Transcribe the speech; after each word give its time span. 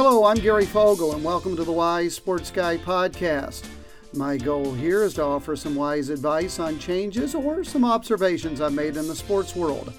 Hello, 0.00 0.26
I'm 0.26 0.36
Gary 0.36 0.64
Fogle, 0.64 1.12
and 1.12 1.24
welcome 1.24 1.56
to 1.56 1.64
the 1.64 1.72
Wise 1.72 2.14
Sports 2.14 2.52
Guy 2.52 2.76
podcast. 2.76 3.66
My 4.14 4.36
goal 4.36 4.72
here 4.72 5.02
is 5.02 5.14
to 5.14 5.24
offer 5.24 5.56
some 5.56 5.74
wise 5.74 6.08
advice 6.08 6.60
on 6.60 6.78
changes 6.78 7.34
or 7.34 7.64
some 7.64 7.84
observations 7.84 8.60
I've 8.60 8.74
made 8.74 8.96
in 8.96 9.08
the 9.08 9.16
sports 9.16 9.56
world. 9.56 9.92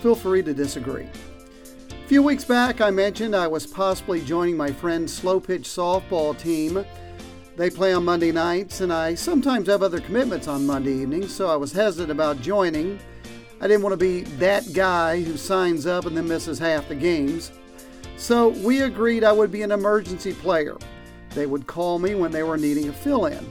Feel 0.00 0.14
free 0.14 0.44
to 0.44 0.54
disagree. 0.54 1.08
A 1.90 2.06
few 2.06 2.22
weeks 2.22 2.44
back, 2.44 2.80
I 2.80 2.92
mentioned 2.92 3.34
I 3.34 3.48
was 3.48 3.66
possibly 3.66 4.20
joining 4.20 4.56
my 4.56 4.70
friend's 4.70 5.12
slow 5.12 5.40
pitch 5.40 5.64
softball 5.64 6.38
team. 6.38 6.84
They 7.56 7.68
play 7.68 7.92
on 7.94 8.04
Monday 8.04 8.30
nights, 8.30 8.80
and 8.80 8.92
I 8.92 9.16
sometimes 9.16 9.66
have 9.66 9.82
other 9.82 9.98
commitments 9.98 10.46
on 10.46 10.68
Monday 10.68 10.92
evenings, 10.92 11.34
so 11.34 11.50
I 11.50 11.56
was 11.56 11.72
hesitant 11.72 12.12
about 12.12 12.40
joining. 12.40 12.96
I 13.60 13.66
didn't 13.66 13.82
want 13.82 13.94
to 13.94 13.96
be 13.96 14.20
that 14.36 14.72
guy 14.72 15.20
who 15.20 15.36
signs 15.36 15.84
up 15.84 16.06
and 16.06 16.16
then 16.16 16.28
misses 16.28 16.60
half 16.60 16.86
the 16.86 16.94
games. 16.94 17.50
So 18.16 18.48
we 18.48 18.82
agreed 18.82 19.24
I 19.24 19.32
would 19.32 19.50
be 19.50 19.62
an 19.62 19.72
emergency 19.72 20.32
player. 20.32 20.76
They 21.30 21.46
would 21.46 21.66
call 21.66 21.98
me 21.98 22.14
when 22.14 22.30
they 22.30 22.42
were 22.42 22.56
needing 22.56 22.88
a 22.88 22.92
fill 22.92 23.26
in. 23.26 23.46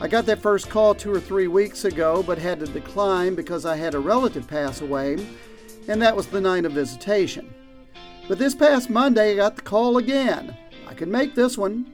I 0.00 0.08
got 0.08 0.26
that 0.26 0.42
first 0.42 0.68
call 0.68 0.94
two 0.94 1.14
or 1.14 1.20
three 1.20 1.46
weeks 1.46 1.84
ago, 1.84 2.24
but 2.26 2.38
had 2.38 2.58
to 2.60 2.66
decline 2.66 3.34
because 3.34 3.64
I 3.64 3.76
had 3.76 3.94
a 3.94 4.00
relative 4.00 4.48
pass 4.48 4.80
away, 4.80 5.24
and 5.86 6.02
that 6.02 6.16
was 6.16 6.26
the 6.26 6.40
night 6.40 6.64
of 6.64 6.72
visitation. 6.72 7.52
But 8.26 8.38
this 8.38 8.54
past 8.54 8.90
Monday, 8.90 9.32
I 9.32 9.36
got 9.36 9.56
the 9.56 9.62
call 9.62 9.98
again. 9.98 10.56
I 10.88 10.94
could 10.94 11.08
make 11.08 11.34
this 11.34 11.56
one. 11.56 11.92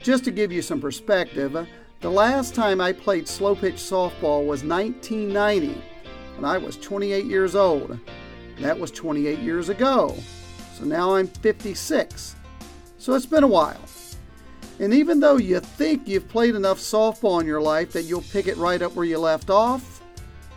Just 0.00 0.24
to 0.24 0.30
give 0.30 0.52
you 0.52 0.62
some 0.62 0.80
perspective, 0.80 1.68
the 2.00 2.10
last 2.10 2.54
time 2.54 2.80
I 2.80 2.92
played 2.92 3.26
slow 3.26 3.56
pitch 3.56 3.74
softball 3.74 4.46
was 4.46 4.62
1990 4.62 5.82
when 6.36 6.44
I 6.44 6.56
was 6.58 6.76
28 6.76 7.24
years 7.24 7.56
old. 7.56 7.98
That 8.60 8.78
was 8.78 8.90
28 8.92 9.40
years 9.40 9.68
ago. 9.68 10.16
So 10.78 10.84
now 10.84 11.16
I'm 11.16 11.26
56. 11.26 12.36
So 12.98 13.14
it's 13.14 13.26
been 13.26 13.42
a 13.42 13.48
while. 13.48 13.80
And 14.78 14.94
even 14.94 15.18
though 15.18 15.36
you 15.36 15.58
think 15.58 16.06
you've 16.06 16.28
played 16.28 16.54
enough 16.54 16.78
softball 16.78 17.40
in 17.40 17.48
your 17.48 17.60
life 17.60 17.92
that 17.92 18.04
you'll 18.04 18.22
pick 18.22 18.46
it 18.46 18.56
right 18.56 18.80
up 18.80 18.94
where 18.94 19.04
you 19.04 19.18
left 19.18 19.50
off, 19.50 20.04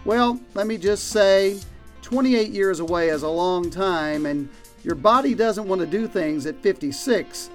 well, 0.05 0.39
let 0.53 0.67
me 0.67 0.77
just 0.77 1.07
say 1.07 1.59
28 2.03 2.51
years 2.51 2.79
away 2.79 3.09
is 3.09 3.23
a 3.23 3.27
long 3.27 3.71
time, 3.71 4.27
and 4.27 4.47
your 4.83 4.93
body 4.93 5.33
doesn't 5.33 5.67
want 5.67 5.81
to 5.81 5.87
do 5.87 6.07
things 6.07 6.45
at 6.45 6.61
56 6.61 7.49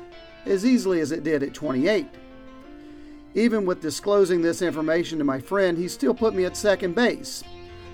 as 0.44 0.66
easily 0.66 1.00
as 1.00 1.12
it 1.12 1.22
did 1.22 1.44
at 1.44 1.54
28. 1.54 2.06
Even 3.36 3.64
with 3.64 3.80
disclosing 3.80 4.42
this 4.42 4.60
information 4.60 5.18
to 5.18 5.24
my 5.24 5.38
friend, 5.38 5.78
he 5.78 5.86
still 5.86 6.14
put 6.14 6.34
me 6.34 6.44
at 6.46 6.56
second 6.56 6.96
base. 6.96 7.44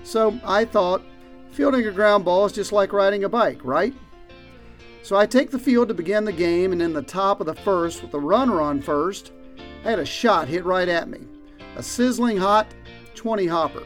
So 0.03 0.39
I 0.43 0.65
thought, 0.65 1.03
fielding 1.51 1.85
a 1.85 1.91
ground 1.91 2.25
ball 2.25 2.45
is 2.45 2.53
just 2.53 2.71
like 2.71 2.91
riding 2.91 3.23
a 3.23 3.29
bike, 3.29 3.63
right? 3.63 3.93
So 5.03 5.17
I 5.17 5.25
take 5.25 5.51
the 5.51 5.59
field 5.59 5.89
to 5.89 5.93
begin 5.93 6.23
the 6.23 6.31
game, 6.31 6.71
and 6.71 6.81
in 6.81 6.93
the 6.93 7.01
top 7.01 7.41
of 7.41 7.45
the 7.45 7.53
first, 7.53 8.01
with 8.01 8.11
the 8.11 8.19
runner 8.21 8.61
on 8.61 8.81
first, 8.81 9.33
I 9.83 9.89
had 9.89 9.99
a 9.99 10.05
shot 10.05 10.47
hit 10.47 10.63
right 10.63 10.87
at 10.87 11.09
me. 11.09 11.19
A 11.75 11.83
sizzling 11.83 12.37
hot 12.37 12.67
20 13.13 13.45
hopper. 13.45 13.83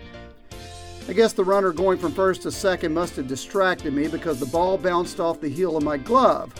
I 1.09 1.14
guess 1.14 1.34
the 1.34 1.44
runner 1.44 1.72
going 1.72 1.98
from 1.98 2.12
first 2.12 2.44
to 2.44 2.52
second 2.52 2.94
must 2.94 3.16
have 3.16 3.28
distracted 3.28 3.96
me 3.96 4.08
because 4.08 4.40
the 4.40 4.46
ball 4.46 4.78
bounced 4.78 5.20
off 5.20 5.42
the 5.42 5.50
heel 5.50 5.76
of 5.76 5.84
my 5.84 5.98
glove. 5.98 6.54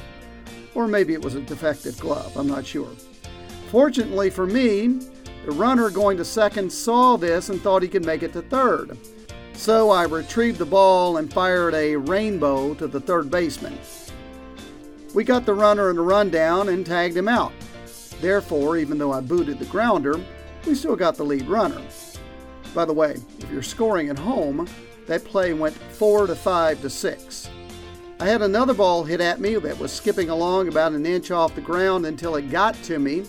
Or 0.74 0.88
maybe 0.88 1.14
it 1.14 1.24
was 1.24 1.36
a 1.36 1.42
defective 1.42 2.00
glove, 2.00 2.36
I'm 2.36 2.48
not 2.48 2.66
sure. 2.66 2.90
Fortunately 3.70 4.32
for 4.32 4.48
me, 4.48 5.02
the 5.46 5.52
runner 5.52 5.92
going 5.92 6.18
to 6.18 6.26
second 6.26 6.72
saw 6.74 7.16
this 7.16 7.50
and 7.50 7.62
thought 7.62 7.84
he 7.84 7.88
could 7.88 8.06
make 8.06 8.24
it 8.24 8.34
to 8.34 8.42
third. 8.42 8.98
So 9.54 9.92
I 9.92 10.06
retrieved 10.06 10.58
the 10.58 10.66
ball 10.66 11.18
and 11.18 11.32
fired 11.32 11.76
a 11.76 11.96
rainbow 11.96 12.74
to 12.76 12.88
the 12.88 13.00
third 13.00 13.30
baseman. 13.30 13.78
We 15.14 15.24
got 15.24 15.46
the 15.46 15.54
runner 15.54 15.90
in 15.90 15.96
the 15.96 16.02
rundown 16.02 16.70
and 16.70 16.86
tagged 16.86 17.16
him 17.16 17.28
out. 17.28 17.54
Therefore, 18.22 18.78
even 18.78 18.98
though 18.98 19.14
I 19.14 19.22
booted 19.22 19.60
the 19.60 19.66
grounder, 19.66 20.20
we 20.66 20.76
still 20.76 20.96
got 20.96 21.16
the 21.16 21.24
lead 21.24 21.48
runner. 21.48 21.82
By 22.74 22.86
the 22.86 22.94
way, 22.94 23.18
if 23.40 23.50
you're 23.52 23.64
scoring 23.64 24.10
at 24.10 24.20
home, 24.20 24.68
that 25.08 25.24
play 25.24 25.54
went 25.54 25.76
4 25.76 26.28
to 26.28 26.36
5 26.36 26.82
to 26.82 26.90
6. 26.90 27.50
I 28.20 28.26
had 28.26 28.42
another 28.42 28.74
ball 28.74 29.04
hit 29.04 29.22
at 29.22 29.40
me 29.40 29.56
that 29.56 29.80
was 29.80 29.92
skipping 29.92 30.30
along 30.30 30.68
about 30.68 30.92
an 30.92 31.06
inch 31.06 31.32
off 31.32 31.56
the 31.56 31.62
ground 31.62 32.06
until 32.06 32.36
it 32.36 32.50
got 32.50 32.76
to 32.84 33.00
me 33.00 33.24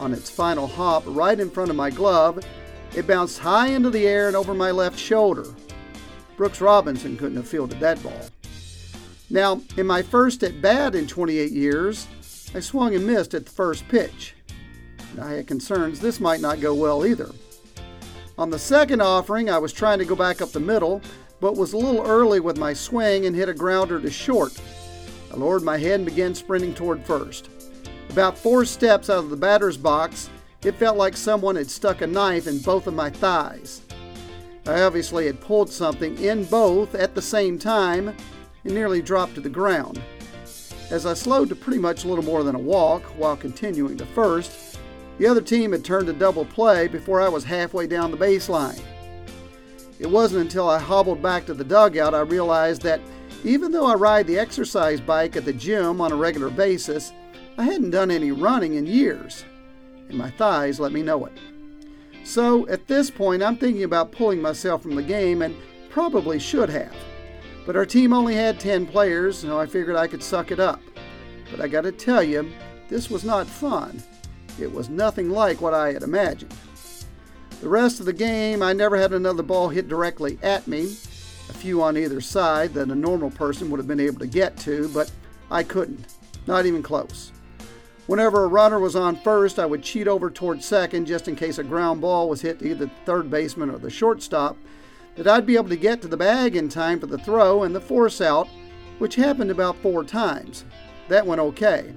on 0.00 0.12
its 0.12 0.30
final 0.30 0.66
hop 0.66 1.04
right 1.06 1.38
in 1.38 1.50
front 1.50 1.70
of 1.70 1.76
my 1.76 1.90
glove. 1.90 2.44
It 2.96 3.06
bounced 3.06 3.38
high 3.38 3.68
into 3.68 3.90
the 3.90 4.06
air 4.06 4.28
and 4.28 4.36
over 4.36 4.54
my 4.54 4.70
left 4.70 4.98
shoulder. 4.98 5.44
Brooks 6.36 6.60
Robinson 6.60 7.16
couldn't 7.16 7.36
have 7.36 7.48
fielded 7.48 7.78
that 7.80 8.02
ball. 8.02 8.20
Now, 9.32 9.62
in 9.78 9.86
my 9.86 10.02
first 10.02 10.44
at 10.44 10.60
bat 10.60 10.94
in 10.94 11.06
28 11.06 11.52
years, 11.52 12.06
I 12.54 12.60
swung 12.60 12.94
and 12.94 13.06
missed 13.06 13.32
at 13.32 13.46
the 13.46 13.50
first 13.50 13.88
pitch. 13.88 14.34
I 15.18 15.30
had 15.30 15.46
concerns 15.46 16.00
this 16.00 16.20
might 16.20 16.42
not 16.42 16.60
go 16.60 16.74
well 16.74 17.06
either. 17.06 17.30
On 18.36 18.50
the 18.50 18.58
second 18.58 19.00
offering, 19.00 19.48
I 19.48 19.56
was 19.56 19.72
trying 19.72 19.98
to 20.00 20.04
go 20.04 20.14
back 20.14 20.42
up 20.42 20.52
the 20.52 20.60
middle, 20.60 21.00
but 21.40 21.56
was 21.56 21.72
a 21.72 21.78
little 21.78 22.06
early 22.06 22.40
with 22.40 22.58
my 22.58 22.74
swing 22.74 23.24
and 23.24 23.34
hit 23.34 23.48
a 23.48 23.54
grounder 23.54 23.98
to 24.00 24.10
short. 24.10 24.60
I 25.32 25.36
lowered 25.36 25.62
my 25.62 25.78
head 25.78 26.00
and 26.00 26.04
began 26.04 26.34
sprinting 26.34 26.74
toward 26.74 27.02
first. 27.06 27.48
About 28.10 28.36
four 28.36 28.66
steps 28.66 29.08
out 29.08 29.24
of 29.24 29.30
the 29.30 29.36
batter's 29.36 29.78
box, 29.78 30.28
it 30.62 30.74
felt 30.74 30.98
like 30.98 31.16
someone 31.16 31.56
had 31.56 31.70
stuck 31.70 32.02
a 32.02 32.06
knife 32.06 32.46
in 32.46 32.58
both 32.58 32.86
of 32.86 32.92
my 32.92 33.08
thighs. 33.08 33.80
I 34.66 34.82
obviously 34.82 35.24
had 35.24 35.40
pulled 35.40 35.70
something 35.70 36.18
in 36.18 36.44
both 36.44 36.94
at 36.94 37.14
the 37.14 37.22
same 37.22 37.58
time 37.58 38.14
and 38.64 38.74
nearly 38.74 39.02
dropped 39.02 39.34
to 39.34 39.40
the 39.40 39.48
ground. 39.48 40.00
As 40.90 41.06
I 41.06 41.14
slowed 41.14 41.48
to 41.48 41.56
pretty 41.56 41.78
much 41.78 42.04
little 42.04 42.24
more 42.24 42.42
than 42.42 42.54
a 42.54 42.58
walk 42.58 43.02
while 43.16 43.36
continuing 43.36 43.96
to 43.96 44.06
first, 44.06 44.78
the 45.18 45.26
other 45.26 45.40
team 45.40 45.72
had 45.72 45.84
turned 45.84 46.06
to 46.06 46.12
double 46.12 46.44
play 46.44 46.88
before 46.88 47.20
I 47.20 47.28
was 47.28 47.44
halfway 47.44 47.86
down 47.86 48.10
the 48.10 48.16
baseline. 48.16 48.80
It 49.98 50.10
wasn't 50.10 50.42
until 50.42 50.68
I 50.68 50.78
hobbled 50.78 51.22
back 51.22 51.46
to 51.46 51.54
the 51.54 51.64
dugout 51.64 52.14
I 52.14 52.20
realized 52.20 52.82
that 52.82 53.00
even 53.44 53.72
though 53.72 53.86
I 53.86 53.94
ride 53.94 54.26
the 54.26 54.38
exercise 54.38 55.00
bike 55.00 55.36
at 55.36 55.44
the 55.44 55.52
gym 55.52 56.00
on 56.00 56.12
a 56.12 56.16
regular 56.16 56.50
basis, 56.50 57.12
I 57.58 57.64
hadn't 57.64 57.90
done 57.90 58.10
any 58.10 58.32
running 58.32 58.74
in 58.74 58.86
years, 58.86 59.44
and 60.08 60.16
my 60.16 60.30
thighs 60.30 60.80
let 60.80 60.92
me 60.92 61.02
know 61.02 61.26
it. 61.26 61.32
So 62.24 62.68
at 62.68 62.86
this 62.86 63.10
point, 63.10 63.42
I'm 63.42 63.56
thinking 63.56 63.84
about 63.84 64.12
pulling 64.12 64.40
myself 64.40 64.82
from 64.82 64.94
the 64.94 65.02
game 65.02 65.42
and 65.42 65.56
probably 65.90 66.38
should 66.38 66.70
have. 66.70 66.94
But 67.64 67.76
our 67.76 67.86
team 67.86 68.12
only 68.12 68.34
had 68.34 68.58
10 68.58 68.86
players, 68.86 69.38
so 69.38 69.58
I 69.58 69.66
figured 69.66 69.96
I 69.96 70.06
could 70.06 70.22
suck 70.22 70.50
it 70.50 70.58
up. 70.58 70.80
But 71.50 71.60
I 71.60 71.68
gotta 71.68 71.92
tell 71.92 72.22
you, 72.22 72.50
this 72.88 73.10
was 73.10 73.24
not 73.24 73.46
fun. 73.46 74.02
It 74.60 74.72
was 74.72 74.88
nothing 74.88 75.30
like 75.30 75.60
what 75.60 75.74
I 75.74 75.92
had 75.92 76.02
imagined. 76.02 76.54
The 77.60 77.68
rest 77.68 78.00
of 78.00 78.06
the 78.06 78.12
game, 78.12 78.62
I 78.62 78.72
never 78.72 78.96
had 78.96 79.12
another 79.12 79.42
ball 79.42 79.68
hit 79.68 79.88
directly 79.88 80.38
at 80.42 80.66
me, 80.66 80.96
a 81.48 81.52
few 81.52 81.82
on 81.82 81.96
either 81.96 82.20
side 82.20 82.74
that 82.74 82.90
a 82.90 82.94
normal 82.94 83.30
person 83.30 83.70
would 83.70 83.78
have 83.78 83.86
been 83.86 84.00
able 84.00 84.18
to 84.18 84.26
get 84.26 84.56
to, 84.58 84.88
but 84.88 85.10
I 85.50 85.62
couldn't. 85.62 86.04
Not 86.46 86.66
even 86.66 86.82
close. 86.82 87.30
Whenever 88.08 88.44
a 88.44 88.48
runner 88.48 88.80
was 88.80 88.96
on 88.96 89.14
first, 89.14 89.60
I 89.60 89.66
would 89.66 89.84
cheat 89.84 90.08
over 90.08 90.28
toward 90.28 90.62
second 90.64 91.06
just 91.06 91.28
in 91.28 91.36
case 91.36 91.58
a 91.58 91.64
ground 91.64 92.00
ball 92.00 92.28
was 92.28 92.40
hit 92.40 92.58
to 92.58 92.68
either 92.68 92.86
the 92.86 92.90
third 93.06 93.30
baseman 93.30 93.70
or 93.70 93.78
the 93.78 93.90
shortstop, 93.90 94.56
that 95.16 95.28
I'd 95.28 95.46
be 95.46 95.56
able 95.56 95.68
to 95.68 95.76
get 95.76 96.00
to 96.02 96.08
the 96.08 96.16
bag 96.16 96.56
in 96.56 96.68
time 96.68 96.98
for 96.98 97.06
the 97.06 97.18
throw 97.18 97.64
and 97.64 97.74
the 97.74 97.80
force 97.80 98.20
out, 98.20 98.48
which 98.98 99.14
happened 99.16 99.50
about 99.50 99.76
four 99.76 100.04
times. 100.04 100.64
That 101.08 101.26
went 101.26 101.40
okay. 101.40 101.92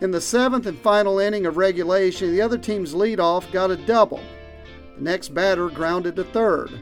In 0.00 0.10
the 0.10 0.20
seventh 0.20 0.66
and 0.66 0.78
final 0.78 1.20
inning 1.20 1.46
of 1.46 1.56
regulation, 1.56 2.32
the 2.32 2.42
other 2.42 2.58
team's 2.58 2.94
leadoff 2.94 3.50
got 3.52 3.70
a 3.70 3.76
double. 3.76 4.20
The 4.96 5.02
next 5.02 5.28
batter 5.28 5.68
grounded 5.68 6.16
to 6.16 6.24
third. 6.24 6.72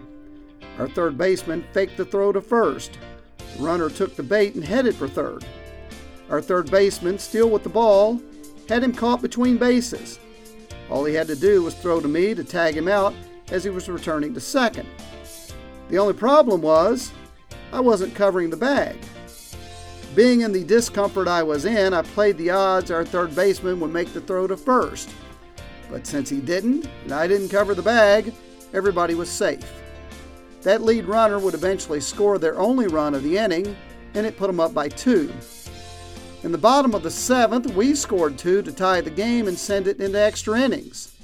Our 0.79 0.89
third 0.89 1.19
baseman 1.19 1.65
faked 1.73 1.99
the 1.99 2.07
throw 2.07 2.33
to 2.33 2.41
first. 2.41 2.99
The 3.57 3.63
runner 3.63 3.91
took 3.91 4.17
the 4.17 4.23
bait 4.23 4.55
and 4.55 4.65
headed 4.65 4.95
for 4.95 5.07
third. 5.07 5.45
Our 6.31 6.41
third 6.41 6.71
baseman, 6.71 7.19
still 7.19 7.51
with 7.51 7.63
the 7.63 7.69
ball, 7.69 8.23
had 8.69 8.83
him 8.83 8.95
caught 8.95 9.21
between 9.21 9.59
bases. 9.59 10.19
All 10.89 11.05
he 11.05 11.15
had 11.15 11.27
to 11.27 11.37
do 11.37 11.63
was 11.63 11.75
throw 11.75 12.01
to 12.01 12.09
me 12.09 12.35
to 12.35 12.45
tag 12.45 12.75
him 12.75 12.89
out 12.89 13.13
as 13.51 13.65
he 13.65 13.71
was 13.71 13.89
returning 13.89 14.33
to 14.33 14.41
second. 14.41 14.89
The 15.91 15.99
only 15.99 16.15
problem 16.15 16.63
was 16.63 17.13
I 17.73 17.81
wasn't 17.81 18.15
covering 18.15 18.51
the 18.51 18.57
bag. 18.57 18.97
Being 20.15 20.41
in 20.41 20.53
the 20.53 20.65
discomfort 20.65 21.29
I 21.29 21.43
was 21.43 21.65
in, 21.65 21.93
I 21.93 22.03
played 22.03 22.39
the 22.39 22.51
odds 22.51 22.91
our 22.91 23.05
third 23.05 23.35
baseman 23.35 23.81
would 23.81 23.93
make 23.93 24.13
the 24.13 24.21
throw 24.21 24.47
to 24.47 24.57
first. 24.57 25.11
But 25.91 26.07
since 26.07 26.29
he 26.29 26.41
didn't, 26.41 26.89
and 27.03 27.13
I 27.13 27.27
didn't 27.27 27.49
cover 27.49 27.75
the 27.75 27.83
bag, 27.83 28.33
everybody 28.73 29.15
was 29.15 29.29
safe. 29.29 29.69
That 30.63 30.83
lead 30.83 31.07
runner 31.07 31.39
would 31.39 31.55
eventually 31.55 32.01
score 32.01 32.39
their 32.39 32.59
only 32.59 32.87
run 32.87 33.15
of 33.15 33.25
the 33.25 33.39
inning, 33.39 33.77
and 34.15 34.27
it 34.27 34.37
put 34.37 34.47
them 34.47 34.61
up 34.61 34.73
by 34.73 34.89
two. 34.89 35.33
In 36.45 36.53
the 36.53 36.59
bottom 36.59 36.95
of 36.95 37.03
the 37.03 37.11
seventh, 37.11 37.75
we 37.75 37.95
scored 37.95 38.39
two 38.39 38.63
to 38.63 38.73
tie 38.73 39.01
the 39.01 39.11
game 39.11 39.49
and 39.49 39.59
send 39.59 39.89
it 39.89 40.01
into 40.01 40.21
extra 40.21 40.61
innings. 40.61 41.17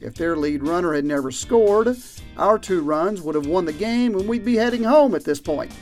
If 0.00 0.14
their 0.14 0.36
lead 0.36 0.62
runner 0.62 0.94
had 0.94 1.04
never 1.04 1.32
scored, 1.32 1.96
our 2.36 2.58
two 2.58 2.82
runs 2.82 3.20
would 3.20 3.34
have 3.34 3.46
won 3.46 3.64
the 3.64 3.72
game 3.72 4.14
and 4.14 4.28
we'd 4.28 4.44
be 4.44 4.56
heading 4.56 4.84
home 4.84 5.14
at 5.14 5.24
this 5.24 5.40
point. 5.40 5.72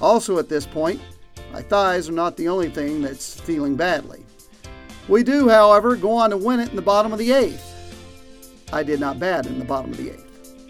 Also, 0.00 0.38
at 0.38 0.48
this 0.48 0.66
point, 0.66 1.00
My 1.52 1.60
thighs 1.60 2.08
are 2.08 2.12
not 2.12 2.38
the 2.38 2.48
only 2.48 2.70
thing 2.70 3.02
that's 3.02 3.38
feeling 3.38 3.76
badly. 3.76 4.24
We 5.06 5.22
do, 5.22 5.50
however, 5.50 5.96
go 5.96 6.12
on 6.12 6.30
to 6.30 6.36
win 6.38 6.60
it 6.60 6.70
in 6.70 6.76
the 6.76 6.82
bottom 6.82 7.12
of 7.12 7.18
the 7.18 7.32
eighth. 7.32 7.68
I 8.72 8.82
did 8.82 9.00
not 9.00 9.20
bat 9.20 9.46
in 9.46 9.58
the 9.58 9.64
bottom 9.64 9.90
of 9.90 9.98
the 9.98 10.12
eighth. 10.12 10.64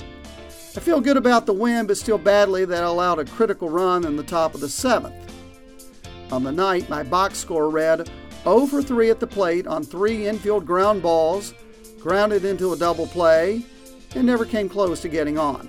I 0.77 0.81
feel 0.81 1.01
good 1.01 1.17
about 1.17 1.47
the 1.47 1.53
win, 1.53 1.87
but 1.87 1.99
still 1.99 2.19
badly 2.19 2.65
that 2.65 2.83
I 2.83 2.87
allowed 2.87 3.21
a 3.21 3.25
critical 3.25 3.69
run 3.69 4.05
in 4.05 4.17
the 4.17 4.25
top 4.25 4.55
of 4.55 4.61
the 4.61 4.69
seventh. 4.69 5.15
On 6.33 6.43
the 6.43 6.51
night, 6.51 6.89
my 6.89 7.05
box 7.05 7.39
score 7.39 7.71
read 7.71 8.11
0 8.43 8.67
for 8.67 8.83
3 8.83 9.11
at 9.11 9.21
the 9.21 9.27
plate 9.27 9.69
on 9.69 9.85
three 9.85 10.27
infield 10.27 10.67
ground 10.67 11.03
balls, 11.03 11.55
grounded 12.03 12.45
into 12.45 12.73
a 12.73 12.77
double 12.77 13.07
play, 13.07 13.63
and 14.15 14.27
never 14.27 14.45
came 14.45 14.69
close 14.69 15.01
to 15.01 15.09
getting 15.09 15.39
on. 15.39 15.69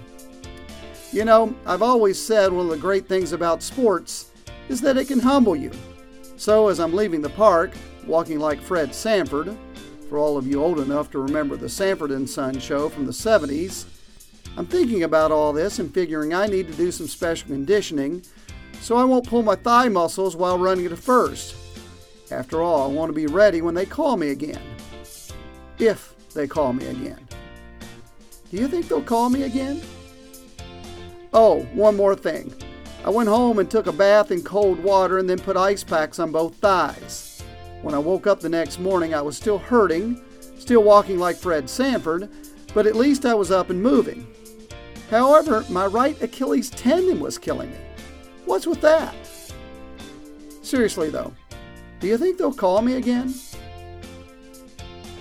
You 1.12 1.25
know, 1.25 1.56
I've 1.65 1.83
always 1.83 2.19
said 2.19 2.51
one 2.51 2.65
of 2.65 2.71
the 2.71 2.77
great 2.77 3.07
things 3.07 3.33
about 3.33 3.62
sports 3.62 4.31
is 4.68 4.81
that 4.81 4.97
it 4.97 5.07
can 5.07 5.19
humble 5.19 5.56
you. 5.56 5.71
So, 6.35 6.69
as 6.69 6.80
I'm 6.80 6.95
leaving 6.95 7.21
the 7.21 7.30
park, 7.30 7.71
walking 8.07 8.39
like 8.39 8.59
Fred 8.59 8.95
Sanford, 8.95 9.56
for 10.09 10.18
all 10.18 10.38
of 10.38 10.47
you 10.47 10.62
old 10.62 10.80
enough 10.80 11.12
to 11.12 11.19
remember 11.19 11.56
the 11.56 11.69
Sanford 11.69 12.12
and 12.12 12.27
Son 12.27 12.59
show 12.59 12.89
from 12.89 13.06
the 13.06 13.12
70s, 13.12 13.85
I'm 14.57 14.65
thinking 14.65 15.03
about 15.03 15.31
all 15.31 15.53
this 15.53 15.80
and 15.80 15.94
figuring 15.94 16.33
I 16.33 16.47
need 16.47 16.68
to 16.68 16.74
do 16.74 16.91
some 16.91 17.07
special 17.07 17.47
conditioning 17.47 18.24
so 18.81 18.95
I 18.97 19.03
won't 19.03 19.27
pull 19.27 19.44
my 19.44 19.56
thigh 19.56 19.89
muscles 19.89 20.35
while 20.35 20.57
running 20.57 20.89
to 20.89 20.97
first. 20.97 21.56
After 22.31 22.62
all, 22.62 22.89
I 22.89 22.94
want 22.94 23.09
to 23.09 23.13
be 23.13 23.27
ready 23.27 23.62
when 23.62 23.75
they 23.75 23.85
call 23.85 24.18
me 24.18 24.31
again. 24.31 24.62
If 25.80 26.15
they 26.33 26.47
call 26.47 26.74
me 26.74 26.88
again. 26.88 27.27
Do 28.51 28.57
you 28.57 28.68
think 28.68 28.88
they'll 28.88 29.01
call 29.01 29.30
me 29.30 29.44
again? 29.44 29.81
Oh, 31.33 31.62
one 31.74 31.95
more 31.95 32.15
thing. 32.15 32.53
I 33.03 33.09
went 33.09 33.30
home 33.30 33.59
and 33.59 33.69
took 33.69 33.88
a 33.88 33.91
bath 33.91 34.31
in 34.31 34.44
cold 34.44 34.80
water 34.80 35.18
and 35.18 35.30
then 35.30 35.39
put 35.39 35.57
ice 35.57 35.83
packs 35.83 36.19
on 36.19 36.31
both 36.31 36.56
thighs. 36.56 37.44
When 37.81 37.94
I 37.94 38.00
woke 38.00 38.27
up 38.27 38.39
the 38.39 38.50
next 38.50 38.80
morning, 38.80 39.13
I 39.13 39.21
was 39.21 39.35
still 39.35 39.57
hurting, 39.57 40.21
still 40.57 40.83
walking 40.83 41.19
like 41.19 41.35
Fred 41.35 41.69
Sanford, 41.69 42.30
but 42.74 42.88
at 42.88 42.95
least 42.95 43.25
I 43.25 43.33
was 43.33 43.51
up 43.51 43.69
and 43.69 43.81
moving. 43.81 44.25
However, 45.09 45.65
my 45.69 45.85
right 45.85 46.19
Achilles 46.21 46.69
tendon 46.69 47.19
was 47.19 47.38
killing 47.38 47.71
me. 47.71 47.77
What's 48.45 48.65
with 48.65 48.81
that? 48.81 49.13
Seriously, 50.62 51.09
though, 51.09 51.33
do 52.00 52.07
you 52.07 52.18
think 52.18 52.38
they'll 52.38 52.53
call 52.53 52.81
me 52.81 52.94
again? 52.94 53.33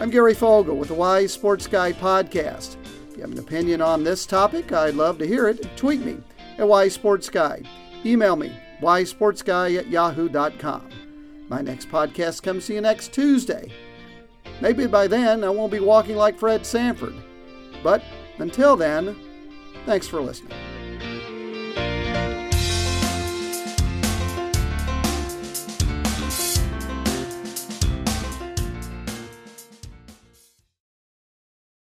I'm 0.00 0.10
Gary 0.10 0.34
Fogle 0.34 0.76
with 0.76 0.88
the 0.88 0.94
Wise 0.94 1.32
Sports 1.32 1.66
Guy 1.66 1.92
podcast. 1.92 2.76
If 3.10 3.16
you 3.16 3.22
have 3.22 3.32
an 3.32 3.38
opinion 3.38 3.80
on 3.80 4.02
this 4.02 4.26
topic, 4.26 4.72
I'd 4.72 4.94
love 4.94 5.18
to 5.18 5.26
hear 5.26 5.48
it. 5.48 5.76
Tweet 5.76 6.00
me 6.00 6.18
at 6.58 6.66
Wise 6.66 6.94
Sports 6.94 7.28
Guy. 7.28 7.62
Email 8.04 8.34
me, 8.34 8.52
wisesportsguy 8.80 9.78
at 9.78 9.88
yahoo.com. 9.88 10.88
My 11.48 11.60
next 11.60 11.88
podcast 11.88 12.42
comes 12.42 12.66
to 12.66 12.74
you 12.74 12.80
next 12.80 13.12
Tuesday. 13.12 13.70
Maybe 14.60 14.86
by 14.86 15.06
then 15.06 15.44
I 15.44 15.50
won't 15.50 15.72
be 15.72 15.80
walking 15.80 16.16
like 16.16 16.38
Fred 16.38 16.66
Sanford. 16.66 17.14
But 17.82 18.02
until 18.38 18.76
then, 18.76 19.16
thanks 19.86 20.08
for 20.08 20.20
listening. 20.20 20.56